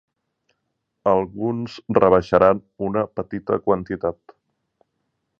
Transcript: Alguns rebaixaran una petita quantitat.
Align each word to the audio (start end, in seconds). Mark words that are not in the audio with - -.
Alguns 1.09 1.75
rebaixaran 1.99 2.63
una 2.87 3.03
petita 3.19 3.59
quantitat. 3.67 4.35